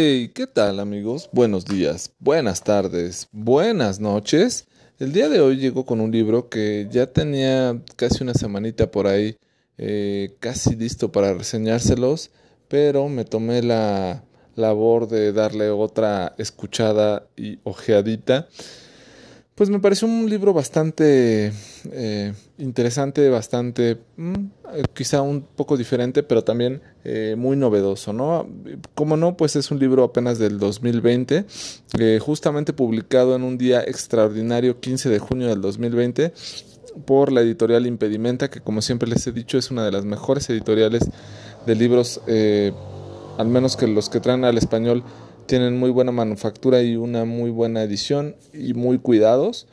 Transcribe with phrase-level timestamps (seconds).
[0.00, 1.28] Hey, ¿qué tal amigos?
[1.32, 4.68] Buenos días, buenas tardes, buenas noches.
[5.00, 9.08] El día de hoy llego con un libro que ya tenía casi una semanita por
[9.08, 9.38] ahí,
[9.76, 12.30] eh, casi listo para reseñárselos,
[12.68, 14.22] pero me tomé la
[14.54, 18.46] labor de darle otra escuchada y ojeadita
[19.58, 21.52] pues me pareció un libro bastante
[21.90, 24.34] eh, interesante, bastante, mm,
[24.94, 28.48] quizá un poco diferente, pero también eh, muy novedoso, ¿no?
[28.94, 31.44] Como no, pues es un libro apenas del 2020,
[31.98, 36.32] eh, justamente publicado en un día extraordinario, 15 de junio del 2020,
[37.04, 40.48] por la editorial Impedimenta, que como siempre les he dicho es una de las mejores
[40.50, 41.02] editoriales
[41.66, 42.20] de libros,
[43.38, 45.02] al menos que los que traen al español
[45.48, 49.66] tienen muy buena manufactura y una muy buena edición y muy cuidados.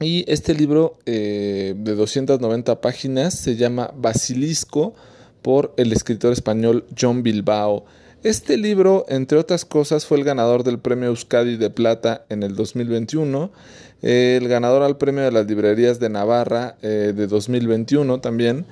[0.00, 4.94] Y este libro eh, de 290 páginas se llama Basilisco
[5.42, 7.84] por el escritor español John Bilbao.
[8.22, 12.54] Este libro, entre otras cosas, fue el ganador del premio Euskadi de Plata en el
[12.54, 13.50] 2021,
[14.02, 18.66] el ganador al premio de las librerías de Navarra eh, de 2021 también,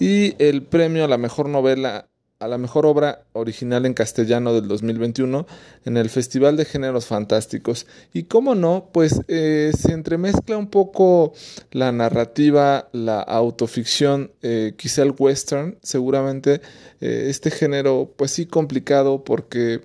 [0.00, 2.08] y el premio a la mejor novela
[2.44, 5.46] a la mejor obra original en castellano del 2021
[5.86, 7.86] en el Festival de Géneros Fantásticos.
[8.12, 11.32] Y cómo no, pues eh, se entremezcla un poco
[11.70, 16.60] la narrativa, la autoficción, eh, quizá el western, seguramente
[17.00, 19.80] eh, este género, pues sí complicado porque,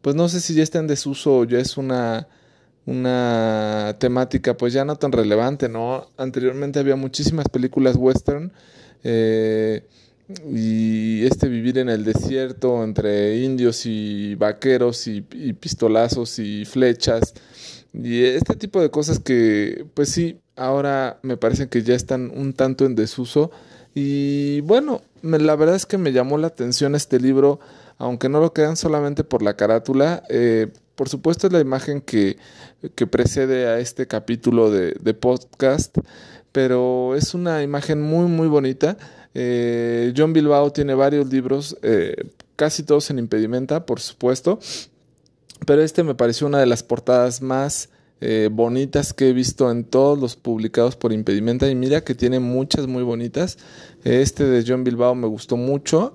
[0.00, 2.28] pues no sé si ya está en desuso o ya es una
[2.86, 6.08] una temática pues ya no tan relevante, ¿no?
[6.16, 8.52] Anteriormente había muchísimas películas western
[10.48, 17.34] y este vivir en el desierto entre indios y vaqueros y, pistolazos y flechas
[17.92, 22.52] y este tipo de cosas que pues sí ahora me parece que ya están un
[22.52, 23.50] tanto en desuso.
[23.94, 27.60] Y bueno la verdad es que me llamó la atención este libro
[27.98, 30.22] aunque no lo quedan solamente por la carátula.
[30.28, 32.36] Eh, por supuesto es la imagen que,
[32.94, 35.96] que precede a este capítulo de podcast
[36.52, 38.96] pero es una imagen muy muy bonita
[39.34, 42.16] eh, John Bilbao tiene varios libros, eh,
[42.56, 44.58] casi todos en impedimenta, por supuesto,
[45.66, 47.90] pero este me pareció una de las portadas más
[48.20, 52.40] eh, bonitas que he visto en todos los publicados por impedimenta y mira que tiene
[52.40, 53.56] muchas muy bonitas.
[54.04, 56.12] Este de John Bilbao me gustó mucho.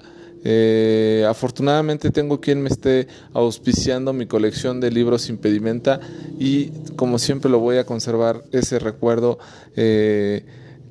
[1.27, 5.99] afortunadamente tengo quien me esté auspiciando mi colección de libros impedimenta
[6.37, 9.39] y como siempre lo voy a conservar ese recuerdo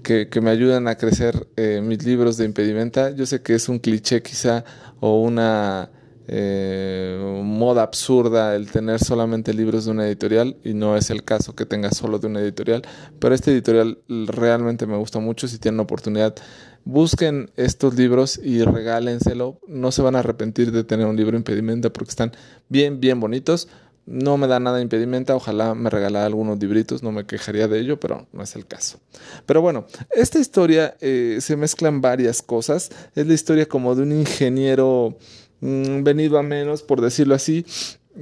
[0.04, 3.10] que, me ayudan a crecer eh, mis libros de impedimenta.
[3.10, 4.64] Yo sé que es un cliché quizá
[5.00, 5.90] o una
[6.28, 11.56] eh, moda absurda el tener solamente libros de una editorial y no es el caso
[11.56, 12.82] que tenga solo de una editorial,
[13.18, 15.48] pero este editorial realmente me gusta mucho.
[15.48, 16.34] Si tienen oportunidad,
[16.84, 19.58] busquen estos libros y regálenselo.
[19.66, 22.32] No se van a arrepentir de tener un libro impedimenta porque están
[22.68, 23.68] bien, bien bonitos.
[24.06, 27.98] No me da nada impedimenta, ojalá me regalara algunos libritos, no me quejaría de ello,
[27.98, 29.00] pero no es el caso.
[29.46, 32.90] Pero bueno, esta historia eh, se mezclan varias cosas.
[33.14, 35.16] Es la historia como de un ingeniero
[35.60, 37.64] mm, venido a menos, por decirlo así,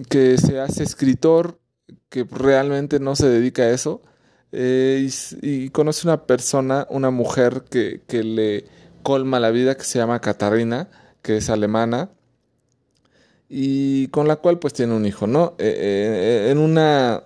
[0.09, 1.59] que se hace escritor,
[2.09, 4.03] que realmente no se dedica a eso,
[4.53, 5.09] eh,
[5.41, 8.67] y, conoce una persona, una mujer que, que le
[9.03, 10.89] colma la vida, que se llama Katarina,
[11.23, 12.11] que es alemana
[13.55, 15.57] y con la cual pues tiene un hijo, ¿no?
[15.59, 17.25] Eh, eh, en una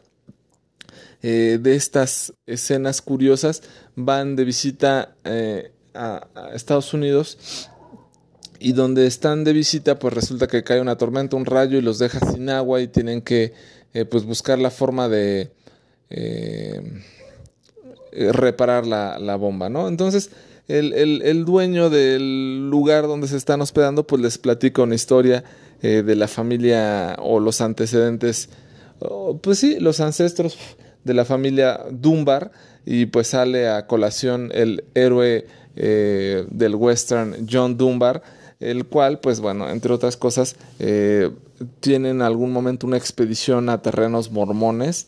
[1.22, 3.62] eh, de estas escenas curiosas
[3.94, 5.14] van de visita
[5.94, 7.70] a, Estados Unidos
[8.58, 12.00] y donde están de visita pues resulta que cae una tormenta, un rayo y los
[12.00, 13.54] deja sin agua y tienen que
[14.10, 15.52] pues buscar la forma de
[18.12, 19.86] reparar la, la, bomba, ¿no?
[19.86, 20.30] Entonces
[20.66, 25.44] el, el, el dueño del lugar donde se están hospedando pues les platica una historia
[25.88, 28.48] eh, de la familia o los antecedentes,
[29.40, 30.58] pues sí, los ancestros
[31.04, 32.50] de la familia Dunbar
[32.84, 35.46] y pues sale a colación el héroe
[35.76, 38.20] eh, del western John Dunbar,
[38.58, 41.30] el cual pues bueno, entre otras cosas, eh,
[41.78, 45.06] tiene en algún momento una expedición a terrenos mormones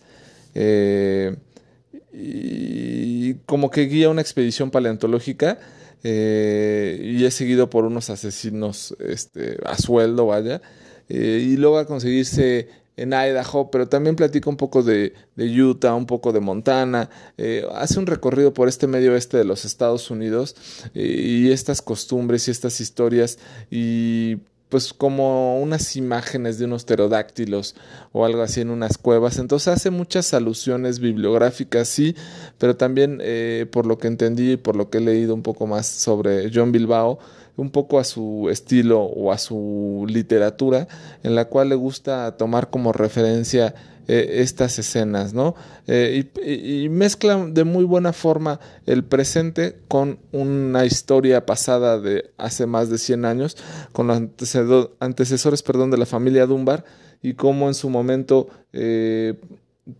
[2.13, 5.59] y como que guía una expedición paleontológica
[6.03, 10.61] eh, y es seguido por unos asesinos este, a sueldo, vaya,
[11.09, 16.33] eh, y logra conseguirse en Idaho, pero también platica un poco de, Utah, un poco
[16.33, 20.57] de Montana, eh, hace un recorrido por este medio oeste de los Estados Unidos
[20.95, 23.39] y estas costumbres y estas historias
[23.71, 27.75] y pues como unas imágenes de unos pterodáctilos
[28.13, 29.39] o algo así en unas cuevas.
[29.39, 32.15] Entonces hace muchas alusiones bibliográficas, sí,
[32.59, 35.67] pero también eh, por lo que entendí y por lo que he leído un poco
[35.67, 37.19] más sobre John Bilbao,
[37.59, 40.87] un poco a su estilo o a su literatura,
[41.25, 43.75] en la cual le gusta tomar como referencia
[44.07, 45.57] eh, estas escenas, ¿no?
[45.89, 52.65] Eh, y, mezclan de muy buena forma el presente con una historia pasada de hace
[52.65, 53.57] más de 100 años,
[53.93, 54.23] con los
[55.01, 56.85] antecesores perdón, de la familia Dunbar
[57.23, 59.35] y cómo en su momento eh,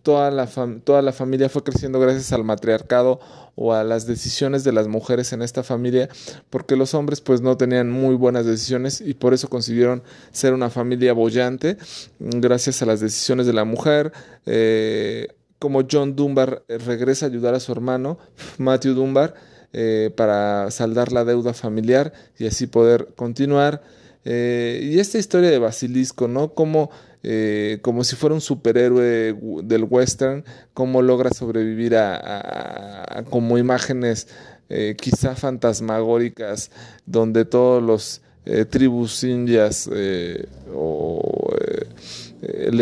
[0.03, 0.47] toda, la
[0.83, 3.19] toda la familia fue creciendo gracias al matriarcado
[3.55, 6.09] o a las decisiones de las mujeres en esta familia,
[6.49, 10.69] porque los hombres pues no tenían muy buenas decisiones y por eso consiguieron ser una
[10.69, 11.77] familia bollante,
[12.19, 14.13] gracias a las decisiones de la mujer.
[14.45, 15.27] Eh,
[15.59, 18.17] como John Dunbar regresa a ayudar a su hermano,
[18.57, 19.33] Matthew Dunbar,
[19.71, 23.81] eh, para saldar la deuda familiar y así poder continuar.
[24.25, 26.53] Eh, y esta historia de Basilisco, ¿no?
[26.53, 26.89] Como
[27.21, 34.29] eh, como si fuera un superhéroe del western, cómo logra sobrevivir a, como imágenes
[34.69, 36.71] eh, quizá fantasmagóricas,
[37.05, 40.47] donde todos los eh, tribus indias le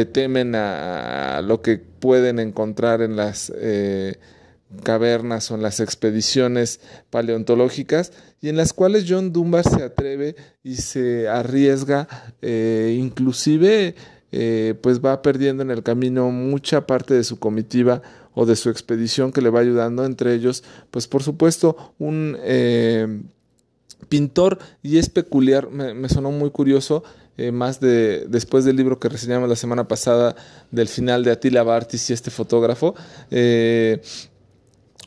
[0.06, 3.52] temen a, lo que pueden encontrar en las
[4.84, 6.80] cavernas o en las expediciones
[7.10, 8.12] paleontológicas
[8.42, 12.08] y en las cuales John Dunbar se atreve y se arriesga
[12.42, 13.96] inclusive
[14.30, 18.02] eh, pues va perdiendo en el camino mucha parte de su comitiva
[18.34, 23.22] o de su expedición que le va ayudando, entre ellos, pues por supuesto, un eh,
[24.10, 27.04] pintor y es peculiar, me, sonó muy curioso,
[27.38, 30.36] eh, más de después del libro que reseñamos la semana pasada
[30.72, 32.96] del final de Attila Bartis y este fotógrafo,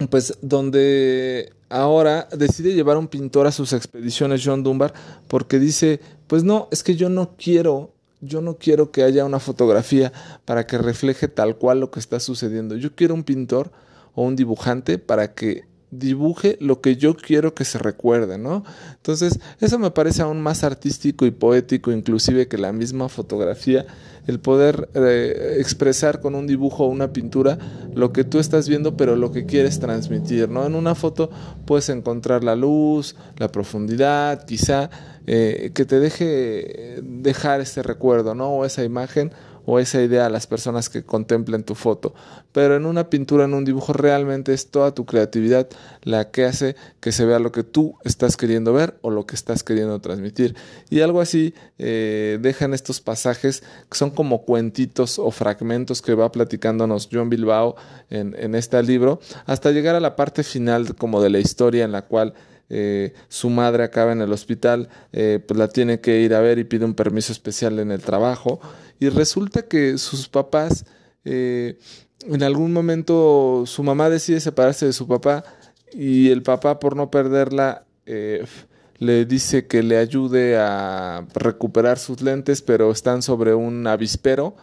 [0.08, 4.94] pues donde ahora decide llevar un pintor a sus expediciones John Dunbar
[5.28, 9.38] porque dice, pues no, es que yo no quiero yo no quiero que haya una
[9.38, 10.12] fotografía
[10.44, 12.76] para que refleje tal cual lo que está sucediendo.
[12.76, 13.72] Yo quiero un pintor
[14.14, 18.64] o un dibujante para que dibuje lo que yo quiero que se recuerde, ¿no?
[18.94, 23.86] Entonces, eso me parece aún más artístico y poético, inclusive que la misma fotografía,
[24.26, 27.58] el poder eh, expresar con un dibujo o una pintura
[27.94, 30.64] lo que tú estás viendo, pero lo que quieres transmitir, ¿no?
[30.64, 31.30] En una foto
[31.66, 34.90] puedes encontrar la luz, la profundidad, quizá
[35.26, 38.50] eh, que te deje dejar ese recuerdo, ¿no?
[38.50, 39.32] O esa imagen
[39.70, 42.12] o esa idea a las personas que contemplen tu foto.
[42.50, 45.68] Pero en una pintura, en un dibujo, realmente es toda tu creatividad
[46.02, 49.36] la que hace que se vea lo que tú estás queriendo ver o lo que
[49.36, 50.56] estás queriendo transmitir.
[50.88, 56.32] Y algo así eh, dejan estos pasajes que son como cuentitos o fragmentos que va
[56.32, 57.76] platicándonos John Bilbao
[58.10, 61.92] en, en este libro, hasta llegar a la parte final como de la historia en
[61.92, 62.34] la cual
[62.70, 66.58] eh, su madre acaba en el hospital, eh, pues la tiene que ir a ver
[66.58, 68.60] y pide un permiso especial en el trabajo.
[69.00, 70.86] Y resulta que sus papás,
[71.24, 71.78] eh,
[72.22, 75.44] en algún momento su mamá decide separarse de su papá
[75.92, 77.84] y el papá por no perderla
[78.98, 84.56] le dice que le ayude a recuperar sus lentes, pero están sobre un avispero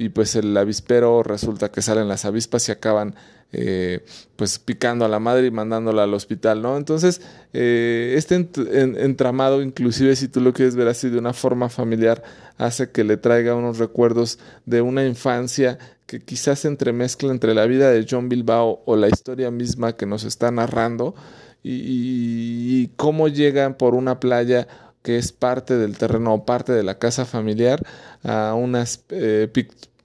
[0.00, 3.14] y pues el avispero resulta que salen las avispas y acaban
[3.52, 4.02] eh,
[4.36, 6.78] pues picando a la madre y mandándola al hospital, ¿no?
[6.78, 7.20] Entonces,
[7.52, 12.22] eh, este entramado, inclusive si tú lo quieres ver así de una forma familiar,
[12.56, 17.66] hace que le traiga unos recuerdos de una infancia que quizás se entremezcla entre la
[17.66, 21.14] vida de John Bilbao o la historia misma que nos está narrando
[21.62, 24.66] y, cómo llegan por una playa
[25.02, 27.82] que es parte del terreno o parte de la casa familiar
[28.22, 29.48] a unas eh,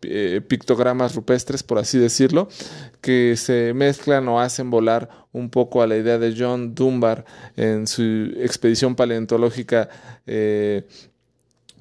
[0.09, 2.47] eh, pictogramas rupestres, por así decirlo,
[3.01, 7.87] que se mezclan o hacen volar un poco a la idea de John Dunbar en
[7.87, 8.01] su
[8.37, 9.89] expedición paleontológica
[10.25, 10.83] eh,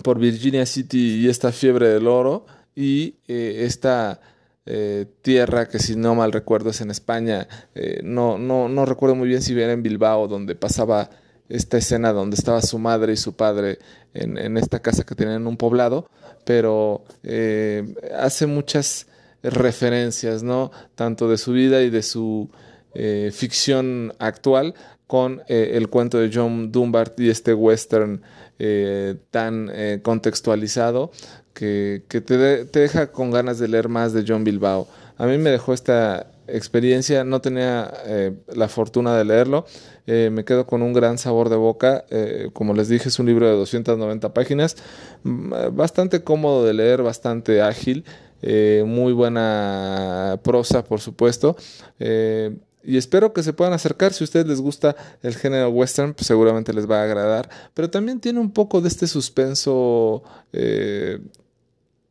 [0.03, 4.21] por Virginia City y esta fiebre del oro y eh, esta
[5.21, 7.47] tierra que si no mal recuerdo es en España,
[8.03, 11.11] no, no, no recuerdo muy bien si era en Bilbao donde pasaba
[11.49, 13.79] esta escena donde estaba su madre y su padre
[14.15, 16.09] en, en esta casa que tenían en un poblado,
[16.45, 19.07] pero eh, hace muchas
[19.43, 20.71] referencias, ¿no?
[20.95, 22.51] Tanto de su vida y de su
[22.95, 24.75] eh, ficción actual
[25.07, 28.23] con eh, el cuento de John Dunbar y este western
[29.31, 29.69] tan
[30.03, 31.11] contextualizado
[31.53, 34.87] que, que te, te, deja con ganas de leer más de John Bilbao.
[35.19, 37.93] A mí me dejó esta experiencia, no tenía
[38.55, 39.67] la fortuna de leerlo,
[40.07, 42.05] eh, me quedo con un gran sabor de boca.
[42.11, 44.77] Eh, como les dije, es un libro de 290 páginas,
[45.23, 48.05] mm, bastante cómodo de leer, bastante ágil,
[48.43, 51.57] eh, muy buena prosa, por supuesto.
[52.87, 54.13] y espero que se puedan acercar.
[54.13, 57.49] Si a ustedes les gusta el género western, pues seguramente les va a agradar.
[57.73, 60.23] Pero también tiene un poco de este suspenso,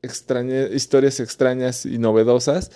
[0.02, 2.72] historias extrañas y novedosas.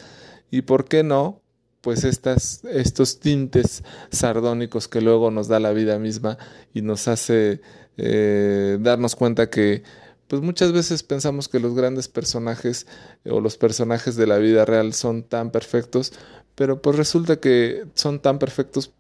[0.52, 1.42] Y por qué no,
[1.82, 6.38] pues estas, estos tintes sardónicos que luego nos da la vida misma
[6.74, 7.62] y nos hace
[7.98, 9.84] eh, darnos cuenta que
[10.28, 12.86] pues muchas veces pensamos que los grandes personajes
[13.26, 16.14] o los personajes de la vida real son tan perfectos,
[16.56, 18.92] pero pues resulta que son tan perfectos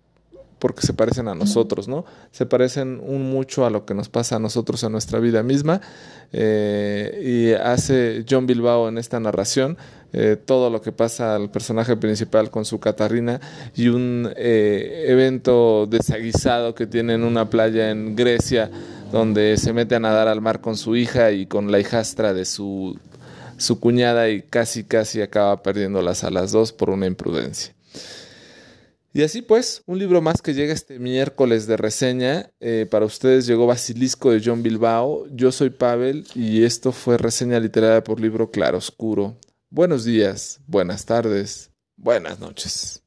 [0.59, 2.05] porque se parecen a nosotros, ¿no?
[2.31, 5.81] Se parecen un mucho a lo que nos pasa a nosotros en nuestra vida misma.
[6.33, 9.77] Eh, y hace John Bilbao en esta narración
[10.13, 13.39] eh, todo lo que pasa al personaje principal con su Catarina
[13.75, 18.71] y un eh, evento desaguisado que tiene en una playa en Grecia
[19.11, 22.45] donde se mete a nadar al mar con su hija y con la hijastra de
[22.45, 22.97] su,
[23.57, 27.73] su cuñada y casi casi acaba perdiéndolas a las dos por una imprudencia.
[29.13, 32.51] Y así pues, un libro más que llega este miércoles de reseña.
[32.59, 35.25] Eh, para ustedes llegó Basilisco de John Bilbao.
[35.31, 39.37] Yo soy Pavel y esto fue reseña literaria por libro Claroscuro.
[39.69, 43.06] Buenos días, buenas tardes, buenas noches.